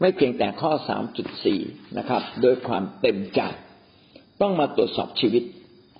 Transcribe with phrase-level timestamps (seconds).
[0.00, 1.60] ไม่เพียงแต่ข้อสามจุดสี่
[1.98, 3.40] นะครับ โดยความเต็มใจ
[4.40, 5.42] ต้องมาตรวจสอบชีวิต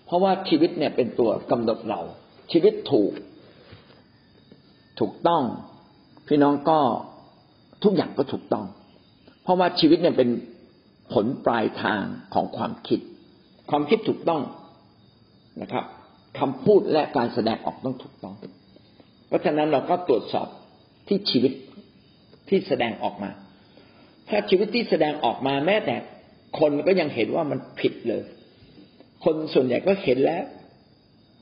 [0.06, 2.00] เพราะว่าชีวิตเนี่ยเป็นตัวกำหนดเรา
[2.52, 3.12] ชีวิตถูก
[5.00, 5.42] ถูกต้อง
[6.28, 6.78] พี่น้องก็
[7.84, 8.66] ทุกอย่างก็ถูกต้อง
[9.42, 10.28] เพราะว่าชีวิตเนี่ยเป็น
[11.12, 12.02] ผลปลายทาง
[12.34, 13.00] ของความคิด
[13.70, 14.42] ความคิดถูกต้อง
[15.62, 15.84] นะครับ
[16.38, 18.34] คำพูดและการแสดงออกต้องถูกต้อง
[19.28, 20.48] เพราะฉะนั้นเราก็ตรวจสอบ
[21.08, 21.52] ที่ชีวิต
[22.48, 23.30] ที่แสดงออกมา
[24.30, 25.94] ถ้าชีวิตที่แสดงออกมาแม้แต่
[26.58, 28.22] คนก็ยังเห็นว่ามันผิดเลย
[29.24, 30.44] คนส่วนใหญ่ก็เห็นแล้ว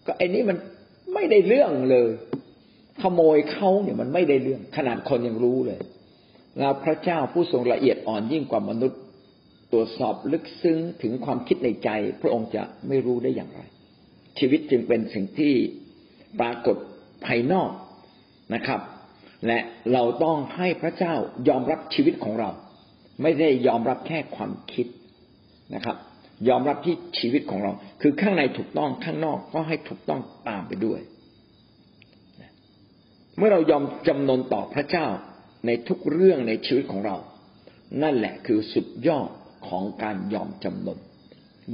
[0.06, 0.56] ก็ไอ้นี้มัน
[1.14, 2.08] ไม่ได้เรื่องเลย
[3.02, 5.78] ขโมยเขาเนี่ยมันไม่ได้เรื่อง ขนาดคนยังรู้เลย
[6.58, 9.00] แล้วพระเจ้าผู้ทรงละเอียดอ่อนยิ่งกว่ามนุษย์
[9.72, 11.90] ตรวจสอบลึกซึ้งถึงความคิดในใจ
[12.22, 13.60] พระองค์จะไม่รู้ได้อย่างไร
[14.38, 15.54] ชีวิตจึงเป็นสิ่งที่
[16.40, 16.76] ปรากฏ
[17.26, 17.70] ภายนอก
[18.54, 18.80] นะครับ
[19.46, 19.58] และ
[19.92, 21.14] เราต้องให้พระเจ้า
[21.48, 22.50] ยอมรับชีวิตของเรา
[23.22, 24.86] ไม่ได้ยอมรับแค่ความคิด
[25.74, 25.96] นะครับ
[26.48, 31.00] ยอมรับที่ชีวิตของเรา คือข้างในถูกต้องข้างนอกก็ให้ถูกต้องตามไปด้วย
[33.36, 35.06] เมื่อเรายอมจำนนต่อพระเจ้า
[35.66, 37.16] ในทุกเรื่องในชีวิตของเรา
[38.02, 39.30] นั่นแหละคือสุดยอด
[39.68, 40.98] ของการยอมจำนน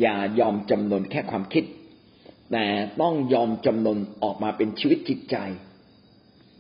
[0.01, 1.65] อย่ายอมจำนนแค่ความคิด
[2.53, 2.67] แต่
[3.01, 5.37] ต้องยอมจำนนออกมาเป็นชีวิตจิตใจ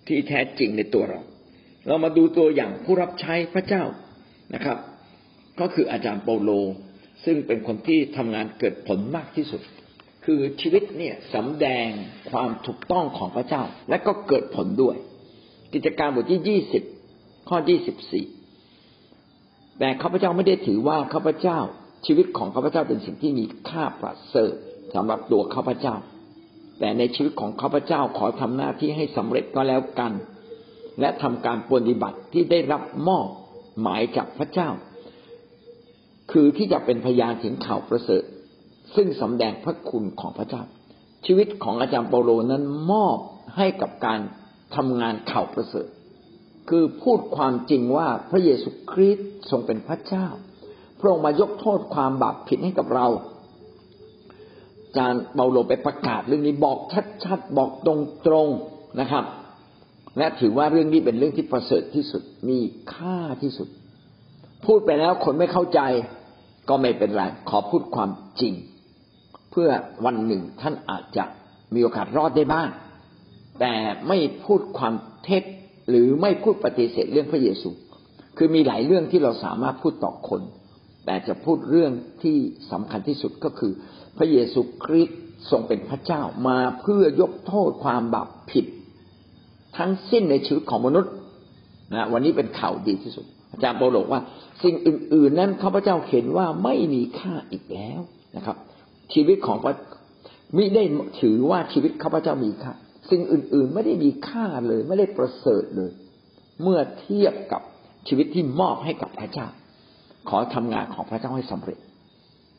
[0.06, 1.20] ที่แท้จริงในตัวเรา
[1.86, 3.82] เรามาดูตัวอย่างผู้รับใช้พระเจ้า
[4.54, 4.78] นะครับ
[5.60, 6.50] ก็คืออาจารย์เปาโล
[7.24, 9.62] ซึ่งเป็นคนที่ทำงานเกิดผลมากที่สุด
[10.24, 11.88] คือชีวิตเนี่ยสำแดง
[12.30, 14.96] ความถูกต้องของพระเจ้า และก็เกิดผลด้วย
[15.74, 16.82] กิจการบทที่ยี่สิบ
[17.48, 18.24] ข้อที่สิบสี่
[19.78, 21.58] แต่ข้าพเจ้าไม่ได้ถือว่าข้าพเจ้า
[22.06, 24.54] ชีวิตของข้าพเจ้าเป็นสิ่งที่มีค่าประเสริฐ
[24.94, 25.94] สำหรับตัวข้าพเจ้า
[26.78, 30.12] แต่ในชีวิตของข้าพเจ้าขอทำหน้าที่ให้สำเร็จก็แล้วกัน
[31.00, 33.28] และทำการปฏิบัติที่ได้รับมอบ
[33.80, 34.69] หมายจากพระเจ้า
[36.33, 38.24] คือที่จะเป็นพยานถึงข่าวประเสริฐ
[38.95, 40.62] ซึ่งสำแดงพระคุณของพระเจ้า
[41.27, 43.18] ชีวิตของอาจารย์เปาโลนั้นมอบ
[43.57, 44.20] ให้กับการ
[44.77, 45.89] ทำงานข่าวประเสริฐ
[46.68, 50.27] คือพูดความจริงว่าพระเยซูคริสต์ทรงเป็นพระเจ้า
[51.01, 53.07] พระองค์มายกโทษความบาปผิดให้กับเรา
[54.84, 56.79] อาจารย์เบาโลไปประกาศเรื่องนี้บอก
[57.24, 57.89] ชัดๆบอกต
[58.33, 59.24] รงๆนะครับ
[60.19, 62.58] และถือว่าเรื่องนี้เป็นเรื่องที่ประเสริฐที่สุดมี
[62.95, 63.69] ค่าที่สุด
[64.67, 65.80] พูดไปแล้วคนไม่เข้าใจ
[66.69, 68.11] ก็ไม่เป็นไรขอพูดความ
[68.41, 68.55] จริง
[69.51, 69.69] เพื่อ
[70.05, 71.25] วันหนึ่งท่านอาจจะ
[71.75, 72.69] มีโอกาสรอดได้บ้าง
[73.61, 73.75] แต่
[74.08, 74.95] ไม่พูดความ
[75.25, 75.42] เท็จ
[75.89, 77.70] หรือไม่พูดปฏิเสธเรื่องพระเยซู
[78.36, 80.42] คือมีหลายเรื่องที่เราสามารถพูดต่อคน
[81.07, 81.92] แต่จะพูดเรื่อง
[82.23, 82.36] ที่
[82.70, 83.73] สำคัญที่สุดก็คือ
[84.17, 85.19] พระเยซูคริสต์
[85.51, 88.67] ทรงเป็นพระเจ้ามาเพื่อยกโทษความบาปผิด
[89.79, 91.12] ทั้งสิ้นในชีวิตของมนุษย์
[91.95, 94.20] นะวันนี้เป็นข่าวดีที่สุด อาจารย์โปรโลกว่า
[94.62, 98.01] สิ่งอื่น ๆ นั้นข้าพเจ้าเห็นว่าไม่มีค่าอีกแล้ว
[98.36, 98.57] นะครับ
[99.14, 99.74] ชีวิตของพระ
[100.57, 100.84] มิได้
[101.20, 102.73] ถือว่าชีวิตข้าพเจ้ามีค่า
[103.11, 105.90] สิ่งอื่น ๆ ไม่ได้มีค่าเลย ไม่ได้ประเสริฐเลย
[106.63, 107.63] เมื่อเทียบกับ
[108.08, 109.46] ชีวิตที่มอบให้กับพระเจ้า
[110.29, 111.79] ขอทำงานของพระเจ้าให้สำเร็จ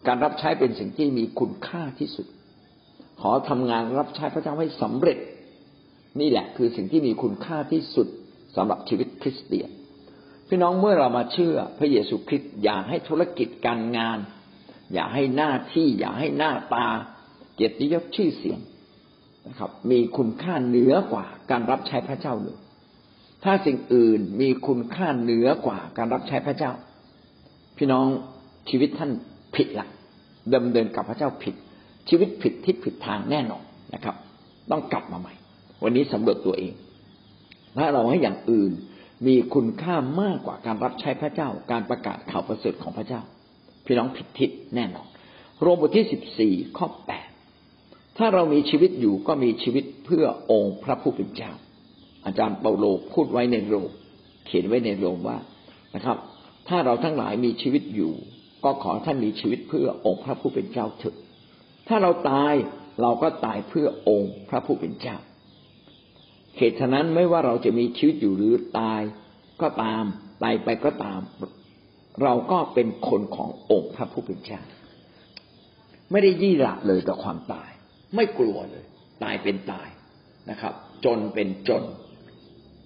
[0.08, 2.28] การรับใช้เป็นสิ่งที่มีคุณค่าที่สุด
[3.22, 5.18] ขอทำงานรับใช้พระเจ้าให้สำเร็จ
[6.20, 8.08] นี่แหละคือสิ่งที่มีคุณค่าที่สุด
[8.56, 9.70] สำหรับชีวิตคริสเตียน
[10.48, 14.20] พี่น้องเมื่อเรามาเชื่อพระเยซูคริสต์อย่าให้ธุรกิจการงาน
[14.94, 16.88] อย่าให้หน้าที่อย่าให้หน้าตา
[17.56, 18.60] เกียรติยศชื่อเสียง
[19.48, 22.58] นะครับ มีคุณค่าเหนือกว่าการรับใช้พระเจ้าเลย
[23.44, 26.72] ถ้าสิ่งอื่นมีคุณค่าเหนือกว่าการรับใช้พระเจ้า
[27.78, 28.08] พี่น้อง
[28.70, 29.12] ชีวิตท่าน
[29.56, 29.88] ผิดละ
[30.54, 31.56] ดำเดินกับพระเจ้าผิด
[32.10, 34.16] ชีวิตผิดทิศผิดทางแน่นอนนะครับ
[34.72, 35.34] ต้องกลับมาใหม่
[35.84, 36.74] วันนี้สำรวจตัวเอง
[37.78, 38.72] ถ้าเราให้อย่างอื่น
[39.28, 43.22] มีคุณค่ามากกว่าการรับใช้พระเจ้า การประกาศข่าวประเสริฐของพระเจ้า
[43.86, 45.08] พี่น้องผิดทิศแน่นอน
[45.62, 47.30] โรมบทที่สิบสี่ข้อแปด
[48.18, 51.52] ถ้าเรามีชีวิตอยู่ก็มีชีวิตเพื่อองค์พระผู้เป็นเจ้า
[52.26, 53.92] อาจารย์เปาโลพูดไว้ในโรม
[54.46, 55.38] เขียนไว้ในโรมว่า
[55.96, 56.18] นะครับ
[56.68, 58.14] ถ้าเราทั้งหลายมีชีวิตอยู่
[58.64, 61.16] ก็ขอท่านมีชีวิตเพื่อองค์พระผู้เป็นเจ้าเถิด
[61.88, 62.54] ถ้าเราตาย
[63.02, 65.18] เราก็ตายเพื่อองค์พระผู้เป็นเจ้า
[66.58, 69.02] เหตุฉะนั้นไม่ว่าเราจะมีชีวิตอยู่หรือตาย
[69.62, 70.04] ก็ตาม
[70.44, 71.20] ตายไปก็ตาม
[72.24, 74.62] เราก็เป็นคนขององค์พระผู้เป็นเจ้า
[76.12, 77.70] ไม่ได้ยี่หละเลยต่อความตาย
[78.16, 78.86] ไม่กลัวเลย
[79.24, 79.88] ตายเป็นตาย
[80.50, 80.74] นะครับ
[81.06, 81.84] จนเป็นจน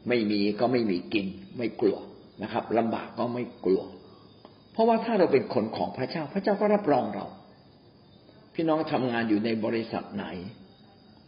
[0.08, 1.26] ไม่มีก็ไม่มีกิน
[1.58, 1.98] ไม่กลัว
[2.44, 3.82] นะครับลำบากก็ไม่กลัว
[4.74, 7.26] เพราะว่าถ้าเราเป็นคนของพระเจ้า พระเจ้าก็รับรองเรา
[8.54, 10.26] พี่น้องทำงานอยู่ในบริษัทไหน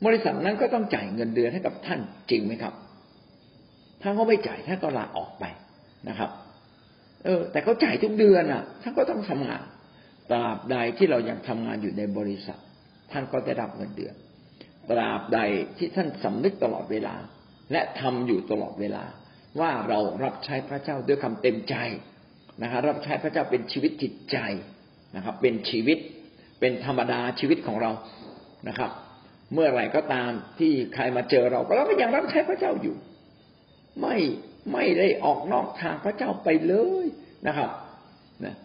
[0.05, 1.99] บริษัทนั้นก็ต้องจ่ายเงินเดือนให้กับท่าน
[2.31, 2.73] จริงไหมครับ
[4.01, 5.45] ถ้าเขาไม่จ่ายท่านก็ลาออกไป
[6.09, 6.29] นะครับ
[7.25, 9.63] เออ แต่เขาจ่ายทุกเดือนอะ ท่านก็ต้องทำงาน
[10.31, 12.59] ตราบใดที่เรายังทำงานอยู่ในบริษัท
[13.11, 14.15] ท่านก็ได้รับเงินเดือน
[14.89, 15.39] ตราบใด
[15.77, 17.15] ที่ท่านสำนึกตลอดเวลา
[17.71, 19.03] และทำอยู่ตลอดเวลา
[19.59, 21.75] ว่าเรารับใช้พระเจ้าด้วยคำเต็มใจ
[22.61, 24.37] นะครับรับใช้พระเจ้าเป็นชีวิตจิตใจ
[25.15, 25.97] นะครับ เป็นชีวิต
[26.59, 27.91] เป็นธรรมดาชีวิตของเรา
[28.67, 28.91] นะครับ
[29.53, 32.95] เมื่อไหร่ก็ตามที่ใครมาเจอเราก็เราก็ยังรับใช้พระเจ้าอยู่
[34.01, 34.17] ไม่
[34.73, 37.05] ไม่ได้ออกนอกทางพระเจ้าไปเลย
[37.47, 37.69] นะครับ
[38.45, 38.55] นะ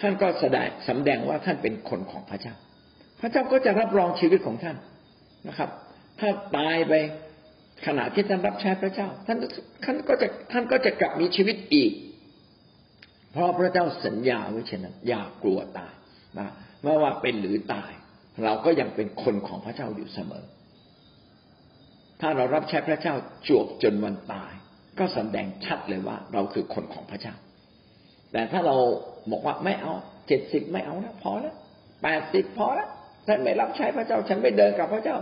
[0.00, 2.54] ท่านก็แสดงสำแดงว่าท่านเป็นคนของพระเจ้า
[3.20, 4.76] พระเจ้าก็จะรับรองชีวิตของท่าน
[5.48, 5.70] นะครับ
[6.20, 6.92] ถ้าตายไป
[7.86, 9.38] ขณะที่ท่านรับใช้พระเจ้า ท่าน
[9.84, 11.92] ท่านก็จะท่านก็จะกลับมีชีวิตอีก
[13.32, 15.92] เพราะพระเจ้าสัญญาไว้เช่นนั้นอย่ากลัวตาย
[16.38, 16.48] นะ
[16.82, 17.90] ไม่ว่าเป็นหรือตาย
[18.42, 20.44] เราก็ยังเป็นคนของพระเจ้าอยู่เสมอ
[22.20, 23.14] ถ้าเรารับใช้พระเจ้า
[23.48, 24.52] จวบจนวันตาย
[24.98, 27.34] ก็สแสดงชัดเลยว่า เราคือคนของพระเจ้า
[28.32, 28.76] แต่ถ้าเรา
[29.30, 29.92] บอกว่าไม่เอา
[30.28, 31.56] เจ็ดสิบไม่เอาแล้วพอแล้ว
[32.02, 32.88] แปดสิบพอแล้ว
[33.26, 35.16] ฉันไม่รับใช้พระเจ้า ฉันไม่เดินกับพระเจ้า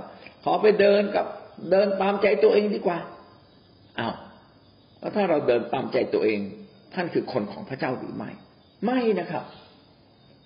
[0.45, 1.27] ขอไปเดินกับ
[1.71, 2.99] เดินตามใจตัวเองดีกว่า
[3.99, 4.15] อ้าว
[5.01, 6.41] แล้วถ้าเราเดินตามใจตัวเอง
[6.95, 8.31] ท่านคือคนของพระเจ้าหรือไม่
[8.85, 9.45] ไม่นะครับ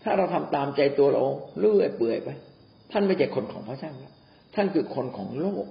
[0.03, 1.23] ถ้าเราทำตามใจตัวเรา
[1.59, 2.29] เลื่อยเปื่อยไป
[2.93, 4.15] ท่านไม่ใช่คนของพระเจ้าแล้ว
[4.55, 5.65] ท่านคือคนของโลก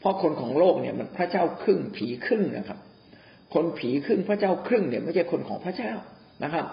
[0.00, 2.78] เพราะคนของโลกเนี่ยมันพระเจ้าครึ่งผีครึ่งนะครับ
[3.54, 5.92] คนผีครึ่งพระเจ้าครึ่งเนี่ยไม่ใช่คนของพระเจ้า
[6.44, 6.66] นะครับ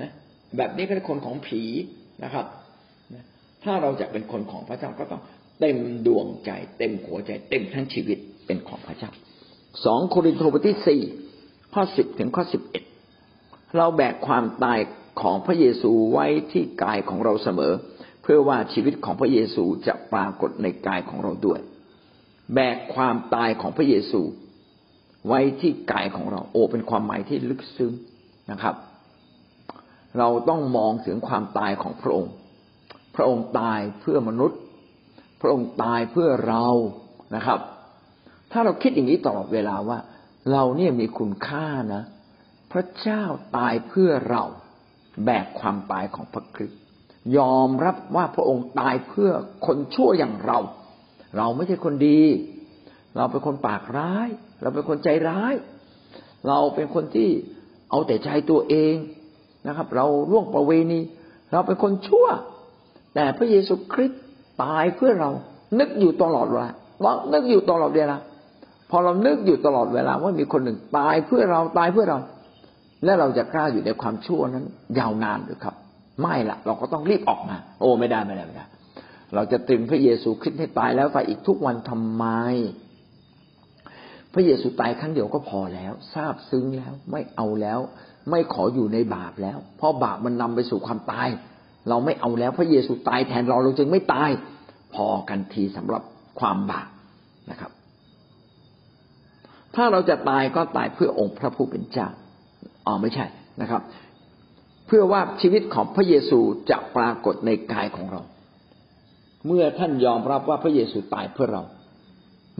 [0.00, 0.10] นะ
[0.56, 1.62] แบบนี้ก็เป็นคนของผี
[2.24, 2.46] นะครับ
[3.64, 5.22] ถ้าเราจะเป็นคนของพระเจ้าก็ต้อง
[5.60, 9.10] เต็มดวงใจ เต็มหัวใจ เต็มทั้งชีวิตเป็นของพระเจ้า
[9.84, 11.00] สองโครินธ์บทที่สี่
[11.74, 12.84] ข้อสิบถึงข้อสิบเอ็ด
[13.76, 14.78] เราแบกความตาย
[15.20, 21.60] ของพระเยซูไว้ที่กายของเราเสมอเพื่อว่าชีวิตของพระเยซูจะปรากฏในกายของเราด้วย
[22.54, 24.20] แบกความตายของพระเยซู
[25.28, 27.92] ไว้ที่กายของเรา โอเป็นความหมายที่ลึกซึ้ง
[28.50, 28.74] นะครับ
[30.18, 32.32] เราต้องมองถึงความตายของพระองค์
[33.14, 34.60] พระองค์ตายเพื่อมนุษย์
[35.40, 36.66] พระองค์ตายเพื่อเรา
[37.36, 37.60] นะครับ
[38.52, 39.98] ถ้าเราคิดอย่างนี้ตลอดเวลาว่า
[40.52, 42.02] เราเนี่ยมีคุณค่านะ
[42.72, 43.22] พระเจ้า
[43.56, 44.44] ตายเพื่อเรา
[45.24, 46.80] แบกความตายของพระคริสต์
[47.36, 49.30] ยอมรับว่าพระองค์ตายเพื่อ
[49.66, 50.58] คนชั่วอย่างเรา
[51.36, 52.20] เราไม่ใช่คนดี
[53.16, 54.28] เราเป็นคนปากร้าย
[54.62, 55.54] เราเป็นคนใจร้าย
[56.48, 57.28] เราเป็นคนที่
[57.90, 58.94] เอาแต่ใจตัวเอง
[59.66, 61.00] นะครับ เราล่วงประเวณี
[61.52, 62.26] เราเป็นคนชั่ว
[63.14, 64.20] แต่พระเยซูคริสต์
[64.62, 65.30] ตายเพื่อเรา
[65.78, 66.70] นึกอยู่ตลอดเวลา
[67.02, 68.16] เรานึกอยู่ตลอดเวลา
[68.90, 72.18] พอเรานึกอยู่ตลอดเวลาว่ามีคนหนึ่งตายเพื่อเราตายเพื่อเรา
[73.04, 74.64] และเราจะกล้าอยู่ในความชั่วนั้น
[74.98, 75.74] ยาวนานหรือครับ
[76.20, 78.66] ไม่ละเราก็ต้องรีบออกมา โอ้ไม่ได้ไม่ได้ไม่ได้
[79.34, 82.24] เราจะตรึงพระเยซูคริสต์ให้ตายแล้วตายอีกทุกวันทำไม
[84.34, 87.78] พระเยซูตายครั้งเดียวก็พอแล้ว ทราบซึ้งแล้วไม่เอาแล้ว
[88.30, 91.28] ไม่ขออยู่ในบาปแล้ว เพราะบาปมันนำไปสู่ความตาย
[91.88, 94.30] เราไม่เอาแล้ว พระเยซูตายแทนเราเราจึงไม่ตาย
[94.94, 96.02] พอกันทีสำหรับ
[96.40, 96.88] ความบาป
[97.50, 97.70] นะครับ
[99.74, 102.08] ถ้าเราจะตายก็ตายเพื่อองค์พระผู้เป็นเจ้า
[102.86, 103.26] อ๋อไม่ใช่
[103.60, 103.82] นะครับ
[104.86, 106.38] เพื่อว่าชีวิตของพระเยซู
[106.70, 108.22] จะปรากฏในกายของเรา
[109.46, 111.62] เมื่อท่านยอมรับว่าพระเยซูตายเพื่อเรา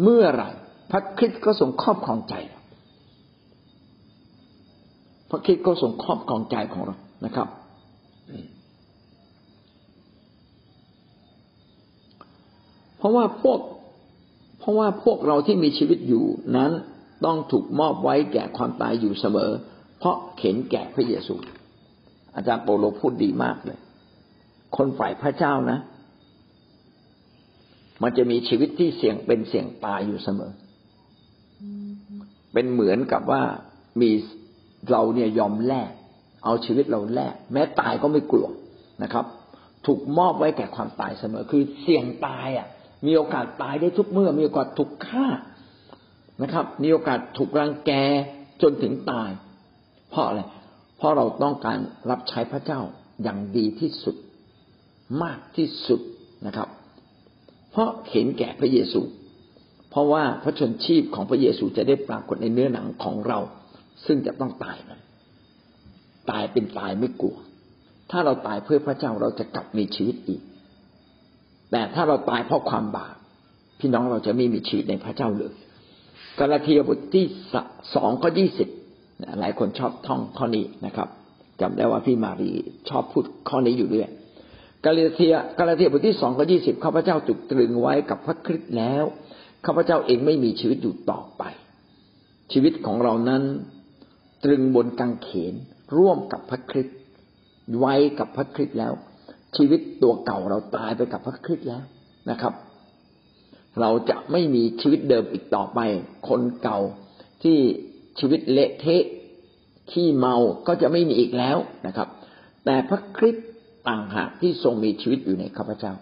[0.03, 0.45] เมื่อไร
[0.91, 2.61] พระคริสต์ก็ทรงครอบครองใจเรา
[5.31, 7.49] พระคริสต์ก็ทรงครอบครองใจของเรานะครับ
[12.99, 13.61] เพราะว่าพวก
[14.59, 16.25] เพราะว่าพวกเราที่มีชีวิตอยู่
[16.57, 16.71] นั้น
[17.25, 19.51] ต้องถูกมอบไว้แก่ความตายอยู่เสมอ
[19.99, 21.35] เพราะเข็นแก่พระเยซู
[22.37, 23.79] อาจารย์โปโลพูดดีมากเลย
[24.77, 25.79] คนฝ่ายพระเจ้านะ
[28.03, 30.53] มันจะมีชีวิตที่เสี่ยงเป็นเสี่ยงตายอยู่เสมอ
[32.53, 33.43] เป็นเหมือนกับว่า
[34.01, 34.11] มี
[34.91, 35.91] เราเนี่ยยอมแลก
[36.45, 38.49] เอาชีวิตเราแลกแม้ตายก็ไม่กลัว
[39.03, 39.25] นะครับ
[39.87, 42.67] ถูกมอบไว้แก่ความตายเสมอ คือเสี่ยงตายอะ
[43.07, 45.27] มีโอกาสตายได้ทุกเมื่อ มีโอกาสถูกฆ่า
[46.43, 47.93] นะครับ มีโอกาสถูกรังแก
[48.63, 49.31] จนถึงตาย
[50.11, 50.41] เพราะอะไร
[50.97, 51.79] เพราะเราต้องการ
[52.11, 52.81] รับใช้พระเจ้า
[53.23, 54.17] อย่างดีที่สุด
[55.23, 56.01] มากที่สุด
[56.47, 56.69] นะครับ
[57.71, 59.01] เพราะเห็นแก่พระเยซู
[59.91, 63.39] เพราะว่าพระชนชีพของพระเยซูจะได้ปรากฏในเนื้อหนังของเรา
[64.07, 65.01] ซึ่งจะต้องตายนั้น
[66.31, 67.37] ตายเป็นตายไม่กลัว
[68.11, 70.43] ถ้าเราตายเพื่อพระเจ้าเราจะกลับมีชีวิตอีก
[71.71, 73.17] แต่ถ้าเราตายเพราะความบาป
[73.81, 75.55] พี่น้องเราจะไม่มีชีวิตในพระเจ้าเลย
[76.39, 77.25] กาลาเทียบทที่
[77.95, 78.69] สองข้อยี่สิบ
[79.41, 81.09] หลายคนชอบท่องข้อนี้นะครับ
[81.61, 82.51] จำได้ว่าพี่มารี
[82.89, 84.09] ชอบพูดข้อนี้อยู่ด้วย
[84.85, 89.05] กาลาเทียกาลาเทียบทที่สองข้อยี่สิบข้าพเจ้าถูกตรึงไว้กับพระคริสต์แล้ว
[89.67, 91.43] ข้าพเจ้าเองไม่มีชีวิตอยู่ต่อไป
[92.53, 93.43] ชีวิตของเรานั้น
[94.45, 95.55] ตรึงบนกางเขน
[95.97, 96.99] ร่วมกับพระคริสต์
[97.79, 98.93] ไว้กับพระคริสต์แล้ว
[99.57, 101.83] ชีวิตตัวเก่าเราตายไปกับพระคริสต์แล้ว
[102.31, 102.53] นะครับ
[103.81, 105.81] เราจะไม่มีชีวิตเดิมอีกต่อไป
[106.29, 106.79] คนเก่า
[107.43, 107.59] ที่
[108.19, 109.05] ชีวิตเละเทะ
[109.91, 110.35] ขี้เมา
[110.67, 112.09] ก็จะไม่มีอีกแล้วนะครับ
[112.65, 113.47] แต่พระคริสต์
[113.89, 115.93] ต่างหากที่ทรงมีชีวิตอยู่ในข้าพเจ้า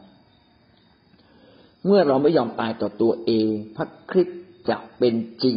[1.86, 4.40] เมื่อเราไม่ยอมตายต่อตัวเอง พระคริสต์
[4.70, 5.56] จะเป็นจริง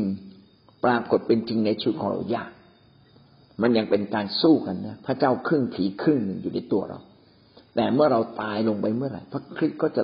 [0.84, 2.52] ปรากฏเป็นจริงในชีวิตของเรายาก
[3.62, 7.00] มันยังเป็นการสู้กันนะพระเจ้าครึ่งผีครึ่งหนึ่งอยู่ในตัวเรา
[7.76, 10.04] แต่เมื่อเราตายลงไปเมื่อไหร่พระคริสต์ก็จะ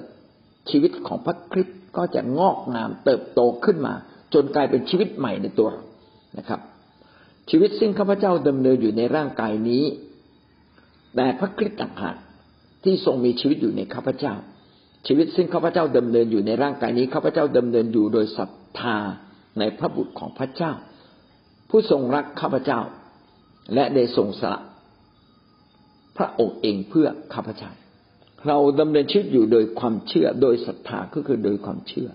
[0.69, 3.93] ชีวิตของพระคริสต์ก็จะงอกงามเติบโตขึ้นมา
[4.33, 5.83] จนกลายเป็นชีวิตใหม่ในตัวเรา
[6.37, 6.59] นะครับ
[7.49, 9.83] ชีวิตซึ่งข้าพเจ้าดำเนินอยู่ในร่างกายนี้
[11.15, 12.15] แต่พระคริสต์ต่างหาก
[12.83, 14.33] ที่ทรงมีชีวิตอยู่ในข้าพเจ้า
[15.07, 18.97] ชีวิตซึ่งข้าพเจ้าดำเนินอยู่ในร่างกายนี้ข้าพเจ้าดำเนินอยู่โดยศรัทธา
[19.59, 20.71] ในพระบุตรของพระเจ้า
[21.69, 22.79] ผู้ทรงรักข้าพเจ้า
[23.73, 24.61] และได้ทรงสละ
[26.17, 27.71] พระองค์เองเพื่อข้าพเจ้า
[28.47, 32.09] เราดำเนินชีวิตอยู่โดยความเชื่อ โดยศรัทธาก็คือโดยความเชื่อ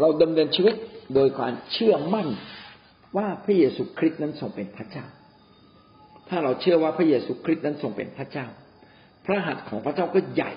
[0.00, 0.74] เราดำเนินชีวิต
[1.14, 2.28] โดยความเชื่อมั่น
[3.16, 5.06] ว่าพระเยซูคริสต์นั้นทรงเป็นพระเจ้า
[6.28, 8.46] ถ้าเราเชื่อว่าพระเยซูคริสต์นั้นทรงเป็นพระเจ้า
[9.26, 10.52] พระหัตถ์ของพระเจ้าก็ใหญ่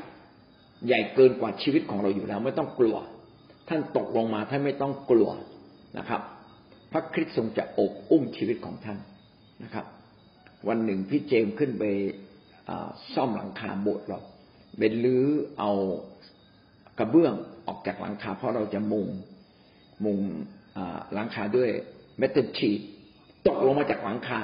[0.88, 2.96] ใหญ่เกินกว่าชีวิตของเราอยู่แล้ว ไม่ต้องกลัว
[3.70, 5.30] ท่านตกลงมาท่านไม่ต้องกลัว
[5.98, 6.22] นะครับ
[6.92, 8.98] พระคริสต์ทรงจะอบอุ้มชีวิตของท่าน
[9.64, 9.86] นะครับ
[10.68, 11.84] วันหนึ่งพี่เจมขึ้นไป
[13.14, 14.20] ซ่อมหลังคาโบสถ์เรา
[14.78, 15.26] เป็นลื้อ
[15.60, 15.72] เอา
[17.00, 17.34] กระเบื้อง
[17.68, 19.08] ออกจากหลังคาเพราะเราจะมุง
[20.06, 20.22] มุง
[21.14, 21.70] หลังคาด้วย
[22.18, 22.80] เมทัลชีต
[23.48, 24.42] ตกลงมาจากหลังคา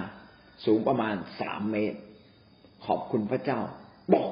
[0.65, 1.99] สูงประมาณสามเมตร
[2.85, 3.59] ขอบคุณพระเจ้า
[4.13, 4.29] บอก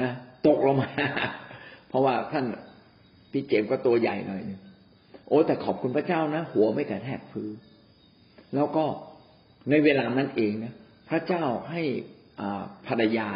[0.00, 0.10] นะ
[0.46, 0.90] ตกลงมา
[1.88, 2.46] เพราะว่าท่าน
[3.32, 4.42] พี่เจมก็ตัวใหญ่หน่อย
[5.28, 7.54] โอ้แต่ขอบคุณพระเจ้านะหัวไม่กระแทกพื้น
[8.54, 8.84] แล้วก็
[9.70, 10.72] ในเวลานั้นเองนะ
[11.08, 11.82] พระเจ้าให้
[12.86, 13.28] ภรรยา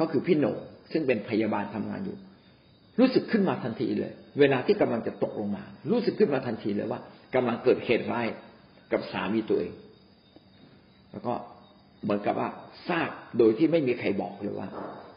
[0.00, 0.46] ก็คือพี่โหน
[0.92, 2.16] ซึ่งเป็นพยาบาลทำงานอยู่
[2.98, 7.00] รู้สึกขึ้นมาทันทีเลย เวลาที่กำลังจะตกลงมา รู้สึกขึ้นมาทันทีเลยว่า
[7.34, 8.26] กำลังเกิดเหตุร้าย
[8.92, 9.72] กับสามีตัวเอง
[11.12, 11.32] แล้วก็
[12.02, 12.48] เหมือนกับว่า
[12.88, 14.68] ทราบโดยที่ไม่มีใครบอกเลยว่า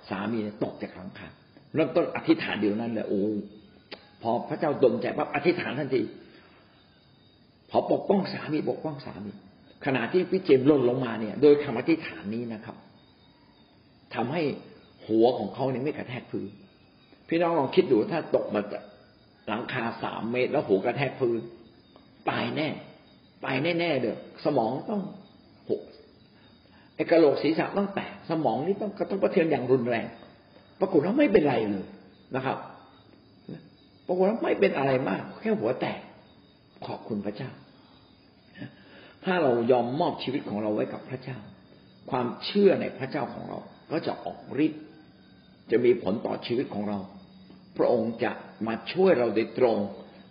[0.10, 1.28] สามีตกจากหลังคา
[1.76, 3.24] เริ่มต้นอธิษฐานเดียวนั้นเลยโอ้
[4.22, 6.02] พอพระเจ้าดลใจปั๊บอธิษฐานทันที
[7.72, 9.32] พอปกป้องสามีปกป้องสามี
[9.86, 12.76] ขณะที่พี่เจมล่นลงมาเนี่ย โดยคำอธิษฐานนี้นะครับ
[14.16, 14.42] ทำให้
[15.06, 16.50] หัวของเขาเนี่ยไม่กระแทกพื้น
[17.30, 18.84] พี่น้องลองคิดดูถ้าตกมาจาก
[19.48, 21.42] หลังคาสามเมตรแล้วหัวกระแทกพื้น
[22.30, 22.68] ตายแน่
[23.46, 25.02] ตายแน่ๆเด้อสมองต้อง
[25.70, 25.82] หก
[26.96, 30.06] ไอกระโหลกศีรษะต้องแตกสมองนี่ต้องกระทบกระเทือนอย่างรุนแรง
[30.80, 31.86] ปรากฏว่าไม่เป็นไรเลย
[32.36, 32.58] นะครับ
[34.08, 36.00] ปรากฏว่าไม่เป็นอะไรมาก แค่หัวแตก
[36.86, 37.50] ขอบคุณพระเจ้า
[39.26, 41.38] ถ้าเรายอมมอบชีวิตของเราไว้กับพระเจ้า
[42.12, 43.60] ความเชื่อในพระเจ้าของเรา
[43.92, 44.84] ก็จะออกฤทธิ์
[45.72, 47.00] จะมีผลต่อชีวิตของเรา
[47.78, 48.32] พระองค์จะ
[48.68, 49.78] มาช่วยเราโดยตรง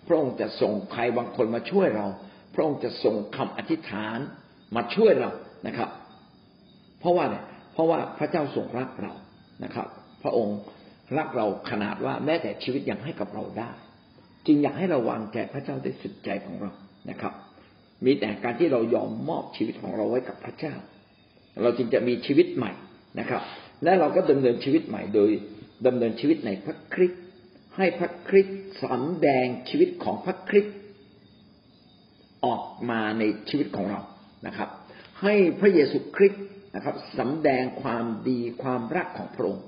[0.06, 2.06] พระองค์จะส่งใครบางคนมาช่วยเรา
[2.54, 4.18] พระองค์จะส่งคำอธิษฐาน
[4.76, 5.30] มาช่วยเรา
[5.66, 5.90] นะครับ
[7.00, 9.12] เพราะว่าเนี่ยเพราะว่าพระเจ้าทรงรักเรา
[9.64, 9.86] นะครับ
[10.22, 10.58] พระองค์
[11.16, 13.70] รักเราขนาดว่าแม้แต่ชีวิตยังให้กับเราได้
[14.46, 16.70] จึงอยากให้เราวางใจพระเจ้าด้วยสุดใจของเรา
[17.10, 17.32] นะครับ
[18.04, 20.74] มีแต่การที่เรายอมมอบชีวิตของเราไว้กับพระเจ้า
[21.62, 22.72] เราจึงจะมีชีวิตใหม่
[23.20, 23.42] นะครับ
[23.84, 25.30] และเราก็ดำเนินชีวิตใหม่โดย
[25.86, 27.22] ดำเนินชีวิตในพระคริสต์
[27.76, 30.76] ให้พระคริสต์สำแดงชีวิตของพระคริสต์
[32.44, 34.00] ออกมาในชีวิตของเรา
[34.46, 34.68] นะครับ
[35.22, 39.64] ให้พระเยซูคริสต์นะครับสำแดงความดีความรักของพระองค์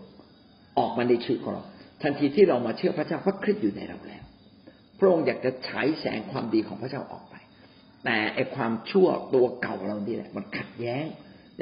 [0.78, 1.64] ออกมาในชีวิตของเรา
[2.02, 4.24] ทันทีที่เรามาเชื่อพระเจ้าพระคริสต์อยู่ในเราแล้ว
[4.98, 7.34] พระองค์อยากจะฉายแสงความดีของพระเจ้าออกไป
[8.04, 11.04] แต่ไอความชั่วตัวเก่าเรานี่แหละ มันขัดแย้ง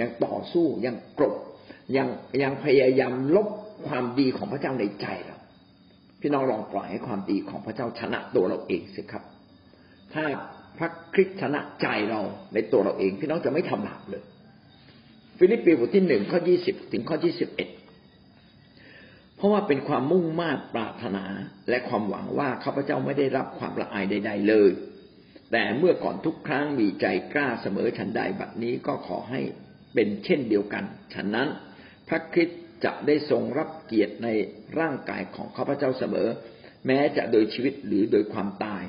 [0.00, 1.34] ยังต่อสู้ยังกรบ
[1.96, 2.08] ยัง
[2.42, 3.48] ยังพยายามลบ
[3.88, 5.31] ความดีของพระเจ้าในใจเรา
[6.22, 9.22] พี่น้องลองปล่อยให้ความดีของพระเจ้าชนะตัวเราเองสิครับ
[10.14, 10.24] ถ้า
[10.78, 12.20] พระคริสต์ชนะใจเรา
[12.54, 14.22] ในตัวเราเอง พี่น้องจะไม่ทำบาปเลย
[15.38, 17.68] ฟิลิปปีบทที่หนึ่งข้อยี่สิบถึงข้อยี่สิบเอ็ด
[19.36, 21.24] เพราะว่าเป็นความมุ่งมาดปรารถนา
[21.68, 24.70] และความหวังว่าข้าพเจ้าไม่ได้รับความละอายใด ๆ เลย
[25.52, 29.40] แต่เมื่อก่อนทุกครั้งมีใจกล้าเสมอฉันใดบัดนี้ก็ขอให้
[29.94, 31.48] เป็นเช่นเดียวกัน ฉะนั้น
[32.08, 34.28] พระคริสต์ จะได้ทรงรับเกียรติใน
[34.78, 36.28] ร่างกายของข้าพเจ้าเสมอ
[36.86, 38.82] แม้จะโดยชีวิตหรือโดยความตาย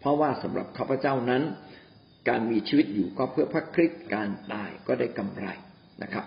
[0.00, 1.42] เพราะว่าสำหรับข้าพเจ้านั้น
[2.28, 5.46] การมีชีวิตอยู่ก็เพื่อพระคริสต์การตายก็ได้กำไร
[6.02, 6.24] นะครับ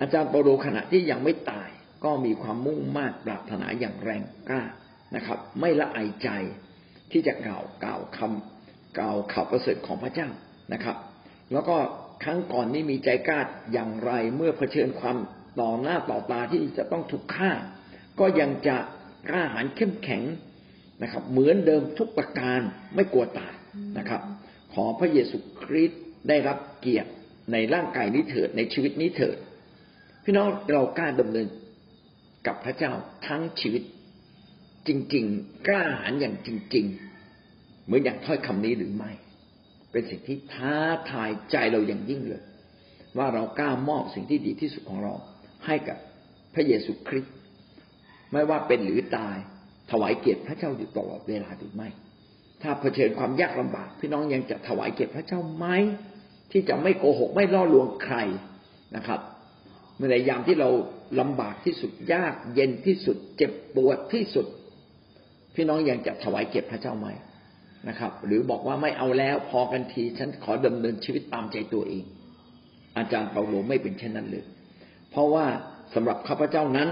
[0.00, 1.68] อาจารย์เปโลขณะที่ยังไม่ตาย
[2.04, 4.62] ก็มีความมุ่งมา่ปรารถนาอย่างแรงกล้า
[5.16, 6.28] นะครับ ไม่ละอายใจ
[7.10, 10.28] ที่จะกล่าวกล่าวคำกล่าวข่าวประเสริฐของพระเจ้า
[10.72, 10.96] นะครับ
[11.52, 11.76] แล้วก็
[12.24, 13.40] ครั้งก่อนนี้มีใจกล้า
[13.72, 15.16] อย่างไรเมื่อเผชิญความ
[15.60, 17.50] ต่อหน้าต่อตาที่จะต้องถูกฆ่า
[18.20, 18.76] ก็ยังจะ
[19.28, 20.22] กล้าหาญเข้มแข็ง
[21.02, 22.60] นะครับ เหมือนเดิมทุกประการ
[22.94, 23.54] ไม่กลัวตาย
[23.98, 24.20] นะครับ
[24.72, 27.10] ขอพระเยซูคริสต์ได้รับเกียรติ
[27.52, 29.36] ในร่างกายนี้เถิดในชีวิตนี้เถิด
[30.24, 31.46] พี่น้องเรากล้าดำเนิน
[32.46, 32.92] กับพระเจ้า
[33.26, 33.82] ทั้งชีวิต
[34.88, 36.86] จริง ๆ กล้าหาญอย่างจริง
[37.36, 39.12] ๆ เหมือนอย่างถ้อยคำนี้หรือไม่
[39.92, 40.76] เป็นสิ่งที่ท้า
[41.10, 42.42] ทายใจเราอย่างยิ่งเลย
[43.18, 45.14] ว่าเรากล้ามอบสิ่งที่ดีที่สุดของเรา
[45.66, 45.98] ให้กับ
[46.54, 47.34] พระเยซูคริสต์
[48.32, 49.36] ไม่ว่าเป็นหรือตาย
[49.90, 51.88] ถวายเกียรติพระเจ้าอยู่ตลอดเวลาหรือไม่
[52.62, 55.66] ถ้าเผชิญความยากลำบาก พี่น้องยังจะถวายเกียรติพระเจ้าไหม
[56.52, 58.16] ที่จะไม่โกหกไม่ล่อลวงใคร
[58.96, 59.20] นะครับ
[59.96, 60.70] เมื่อในยามที่เรา
[61.20, 64.46] ลำบากที่สุดยากเย็นที่สุด เจ็บปวดที่สุด
[65.54, 67.08] พี่น้องยังจะถวายเกียรติพระเจ้าไหม
[67.88, 72.04] นะครับ หรือบอกว่าไม่เอาแล้วพอกันทีฉันขอดำเนินชีวิตตามใจตัวเอง
[72.98, 74.44] อาจารย์เปาโลไม่เป็นเช่นนั้นเลย
[75.10, 75.46] เพราะว่า
[75.94, 76.88] สำหรับข้าพเจ้านั้น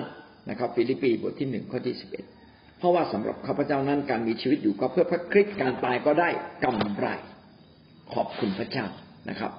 [0.51, 2.25] นะครับ ฟิลิปปีบทที่หนึ่งข้อที่สิบเอ็ด
[2.79, 6.29] เพราะว่าสำหรับข้าพเจ้านั้นการมีชีวิตอยู่ก็เพื่อพระคริสต์การตายก็ได้
[6.65, 7.07] กำไร
[8.15, 8.87] ขอบคุณพระเจ้า
[9.29, 9.53] นะครับ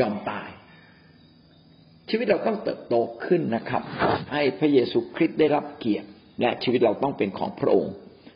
[0.00, 0.48] ยอมตาย
[2.10, 2.94] ชีวิตเราต้องเติบโต
[3.26, 3.82] ขึ้นนะครับ
[4.32, 6.08] ให้พระเยซูคริสต์ได้รับเกียรติ
[6.40, 7.94] และชีวิตเราต้องเป็นของพระองค์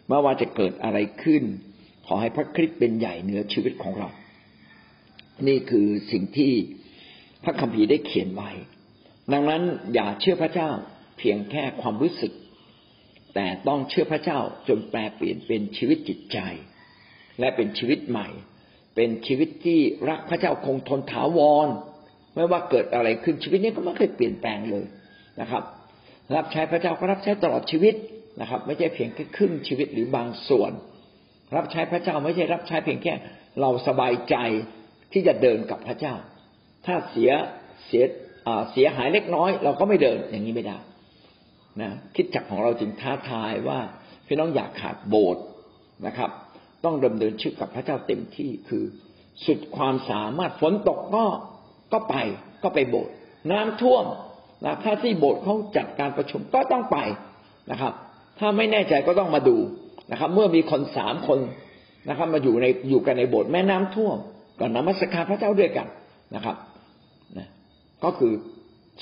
[0.08, 1.42] ไม่ว่าจะเกิดอะไรขึ้น
[2.06, 4.08] ขอให้พระคริสต์เป็นใหญ่เหนือชีวิตของเรา
[5.48, 6.52] นี่คือสิ่งที่
[7.44, 8.50] พระคัมภีร์ได้เขียนไว้
[9.32, 9.62] ดังนั้น
[9.94, 10.68] อย่าเชื่อพระเจ้า
[11.18, 12.32] เพียงแค่ความรู้สึก
[13.34, 16.38] แต่ต้องเชื่อพระเจ้าจนแปลเปลี่ยนเป็นชีวิตจิตใจ
[17.40, 18.28] และเป็นชีวิตใหม่
[18.94, 21.68] เป็นชีวิตที่รักพระเจ้าคงทนถาวร
[22.34, 24.84] ไม่ว่าเกิดอะไรขึ้นชีวิตนี้ก็ไม่เคยเปลี่ยนแปลงเลย
[25.40, 25.62] นะครับ
[26.36, 27.94] รับใช้พระเจ้าก็รับใช้ตลอดชีวิต
[28.40, 30.72] นะครับ ไม่ใช่เพียงแค่ครึ่งชีวิตหรือบางส่วน
[31.56, 33.14] รับใช้พระเจ้าไม่ใช่รับใช้เพียงแค่
[33.60, 34.36] เราสบายใจ
[35.12, 36.14] ที่จะเดินกับพระเจ้า
[36.86, 37.30] ถ้าเสีย
[37.86, 38.02] เสีย
[38.72, 40.78] เสียหายเล็กน้อย เราก็ไม่เดินอย่างนี้ไม่ได้
[41.80, 43.78] นะคิดจักของเราจึงท้าทายว่า
[44.26, 45.44] พี่น้องอยากขาดโบสถ์
[46.06, 46.30] นะครับ
[46.84, 48.84] ต้องดำเนินชีวิตกับพระเจ้าเต็มที่คือ
[49.46, 51.24] สุดความสามารถฝนตกก็
[51.92, 52.14] ก็ไป
[52.62, 53.12] ก็ไปโบสถ์
[53.52, 54.04] น้ำท่วม
[54.64, 56.98] นะถ้าที่โบสถ์เขาจัดการประชุมก็ต้องไป
[57.70, 57.92] นะครับ
[58.38, 59.56] ถ้าไม่แน่ใจก็ต้องมาดู
[60.10, 61.38] นะครับ เมื่อมีคนสามคน
[62.08, 64.16] นะครับ มาอยู่ในอยู่กันในโบสถ์แม่น้ำท่วม
[64.58, 65.86] ก็นมัสการพระเจ้าด้วยกัน
[66.34, 66.56] นะครับ
[68.04, 68.32] ก็คือ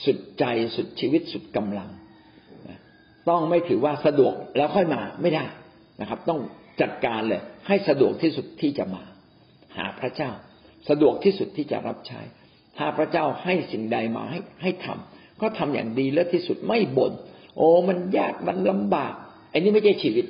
[0.04, 0.44] สุดใจ
[0.76, 1.90] สุดชีวิตสุดกำลัง
[3.28, 5.44] ต้องไม่ถือว่าสะดวกแล้วค่อยมาไม่ได้
[6.00, 6.40] นะครับ ต้อง
[6.80, 9.02] จัดการเลย ให้สะดวกที่สุดที่จะมา
[9.76, 10.30] หาพระเจ้า
[10.88, 12.20] สะดวกที่สุดที่จะรับใช้
[12.78, 17.12] ถ้าพระเจ้าให้สิ่งใดมาให้ให้ทำก็ทำอย่างดีและที่สุดไม่บน่น
[17.56, 19.14] โอ้มันยากมันลำบาก
[19.52, 20.26] อันนี้ไม่ใช่ชีวิต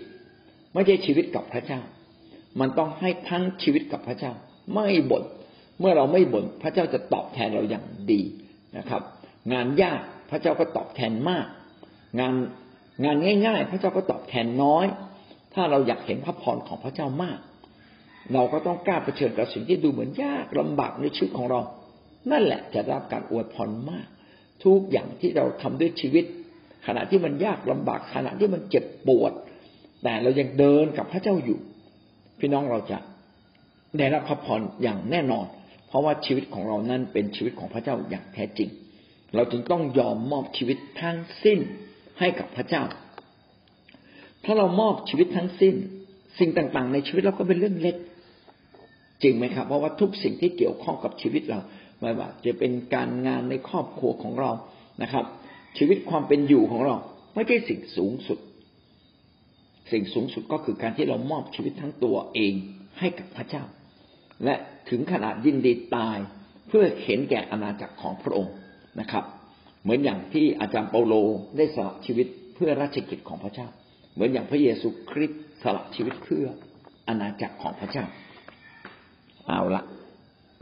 [0.74, 1.80] ไม่ใช่ชีวิตกับพระเจ้า
[2.60, 4.32] มันต้องให้ทั้งชีวิตกับพระเจ้า
[4.74, 5.24] ไม่บน่น
[5.80, 8.22] เมื่อเราไม่บน่นพระเจ้าจะตอบแทนเราอย่างดี
[8.76, 9.02] นะครับ
[9.52, 10.00] งานยาก
[10.30, 11.46] พระเจ้าก็ตอบแทนมาก
[12.20, 12.34] งาน
[13.04, 14.86] งานง่าย ๆ พระเจ้าก็ตอบแทนน้อย
[15.54, 17.38] ถ้าเราอยากเห็นพระพรของพระเจ้ามาก
[18.32, 21.60] เราก็ต้องกล้าเผชิญกับสิ่งที่ดูเหมือนยากลำบากในชีวิตของเรา
[22.30, 24.06] นั่นแหละจะรับการอวยพรมาก
[24.64, 26.24] ทุกอย่างที่เราทำด้วยชีวิต
[26.86, 29.32] ขณะที่มันยากลำบากขณะที่มันเจ็บปวด
[30.02, 31.58] แต่เรายังเดินกับพระเจ้าอยู่
[32.38, 32.98] พี่น้องเราจะ
[33.98, 35.46] ได้รับพระพรอย่างแน่นอน
[35.88, 38.68] เพราะว่าชีวิตของเรานั้นเป็นชีวิตของพระเจ้าอย่างแท้จริง
[39.34, 41.58] เราจึงต้องยอมมอบชีวิตทั้งสิ้น
[42.18, 42.82] ให้กับพระเจ้า
[44.44, 45.74] ถ้าเรามอบชีวิตทั้งสิ้น
[46.38, 47.96] สิ่งต่างๆ ในชีวิตเราก็เป็นเรื่องเล็ก
[49.22, 51.60] จริงไหมครับ เพราะว่าทุกสิ่งที่เกี่ยวข้องกับชีวิตเรา
[52.00, 54.50] ไม่ว่าจะเป็นการงานในครอบครัวของเรา
[55.02, 55.24] นะครับ
[55.78, 56.96] ชีวิตความเป็นอยู่ของเรา
[57.34, 58.38] ไม่ใช่สิ่งสูงสุด
[59.92, 62.54] สิ่งสูงสุดก็คือการที่เรามอบชีวิตทั้งตัวเอง
[62.98, 63.64] ให้กับพระเจ้า
[64.44, 64.54] และ
[64.90, 66.18] ถึงขนาดยินดีตาย
[66.68, 68.54] เพื่อเห็นแก่อาณาจักรของพระองค์
[69.00, 69.24] นะครับ
[69.82, 71.14] เหมือนอย่างที่อาจารย์เปาโล
[71.56, 73.68] ได้สละชีวิตเพื่อราชกิจของพระเจ้า
[74.14, 76.46] เหมือนอย่างพระเยซูคริสต์สละชีวิตเพื่อ
[77.08, 78.04] อาณาจักรของพระเจ้า
[79.46, 79.82] เอาละ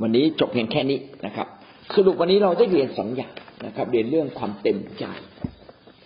[0.02, 1.46] วันนี้จบเพียงแค่นี้นะครับ
[1.94, 3.34] สรุปวันนี้เราได้เรียนสองอย่าง
[3.66, 5.04] นะครับ เรียนเรื่องความเต็มใจ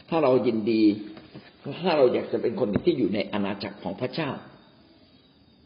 [0.09, 0.83] ถ้าเรายินดี
[1.83, 4.30] ถ้าเราอยากจะเป็นคนที่อยู่ในอาณาจักรของพระเจ้า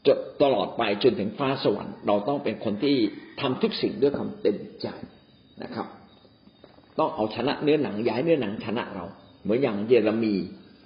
[0.07, 2.97] จนตลอดไปจนถึงฟ้าสวรรค์เราต้องเป็นคนที่
[3.41, 4.87] ทำทุกสิ่งด้วยความเต็มใจ
[5.63, 5.87] นะครับ
[6.99, 9.05] ต้องเอาชนะเนื้อหนังย้ายเนื้อหนังชนะเรา
[9.43, 10.35] เหมือนอย่างเยเรมี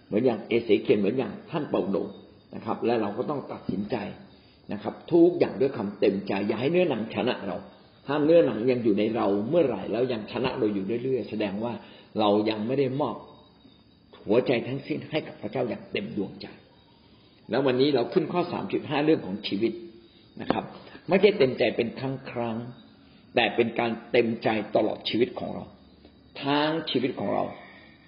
[0.07, 1.96] เหมือนอย่างเอเสเคียนเหมือนอย่างท่านเปาโล
[2.54, 3.96] นะครับ และเราก็ต้องตัดสินใจ
[4.72, 7.57] นะครับ ทุกอย่างด้วยคำเต็มใจย่าให้เนื้อหนังชนะเรา
[8.07, 11.72] ถ้าเนื้อหนังยังอยู่ในเราเมื่อไหร่แล้วยังชนะเราอยู่เรื่อยๆแสดงว่า
[12.20, 13.16] เรายังไม่ได้มอบ
[14.26, 16.46] หัวใจทั้งสิ้นให้กับพระเจ้าอย่างเต็มดวงใจ
[17.50, 19.72] แล้ววันนี้เราขึ้นข้อสามจุดห้าเรื่องของชีวิต
[20.40, 20.64] นะครับ
[21.08, 22.56] ไม่ใช่เต็มใจเป็นครั้งครั้ง
[23.34, 25.64] แต่เป็นการเต็มใจตลอดชีวิตของเรา
[26.42, 27.44] ทั้งชีวิตของเรา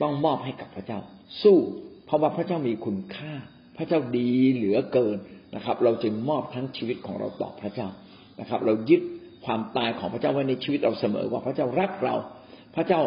[0.03, 0.99] ต้องมอบให้กับพระเจ้า
[1.43, 1.59] สู้
[2.07, 3.33] เพราะว่าพระเจ้ามีคุณค่า
[3.77, 5.17] พระเจ้าดีเหลือเกิน
[5.57, 7.89] นะครับ เราจึงมอบทั้งชีวิตของเราต่อพระเจ้า
[8.41, 9.03] นะครับ เรายึด
[9.45, 12.15] ความตายของพระเจ้าไว้ในชีวิตเราเสมอ ว่าพระเจ้ารักเรา
[12.75, 13.01] พระเจ้า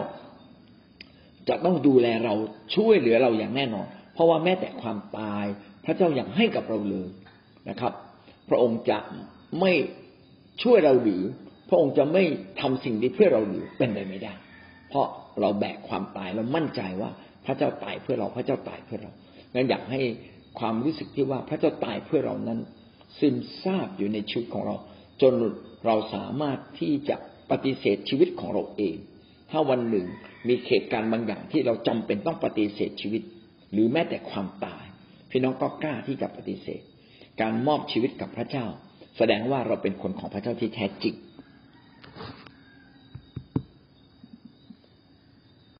[1.49, 2.33] จะต้องดูแลเรา
[2.75, 5.45] ช่วยเหลือเราอย่างแน่นอน เพราะว่าแม้แต่ความตาย
[5.85, 7.07] พระเจ้ายังให้กับเราเลย
[7.69, 7.93] นะครับ
[8.49, 8.99] พระองค์จะ
[9.59, 9.73] ไม่
[10.63, 11.23] ช่วยเราหรือ
[11.69, 12.23] พระองค์จะไม่
[12.61, 14.33] ทำสิ่งนี้เพื่อเราหรือเป็นไปไม่ได้
[14.89, 15.07] เพราะ
[15.41, 17.09] เราแบกความตายเรามั่นใจว่า
[17.45, 19.11] พระเจ้าตายเพื่อเราพระเจ้าตายเพื่อเรา
[19.53, 20.01] งั้นอยากให้
[20.59, 22.59] ความรู้สึกที่ว่าพระเจ้าตายเพื่อเรานั้น
[23.19, 24.75] ซึมซาบอยู่ในชีวิตของเรา
[25.21, 25.33] จน
[25.85, 27.15] เราสามารถที่จะ
[27.51, 28.95] ปฏิเสธชีวิตของเราเอง
[29.51, 30.05] ถ้าวันหนึ่ง
[30.47, 33.21] มีเหตุการณ์บางอย่างที่เราจำเป็นต้องปฏิเสธชีวิต
[33.71, 34.82] หรือแม้แต่ความตาย
[35.33, 36.81] พี่น้องก็กล้าที่จะปฏิเสธ
[37.41, 38.65] การมอบชีวิตกับพระเจ้า
[39.17, 41.15] แสดงว่าเราเป็นคนของพระเจ้าที่แท้จริง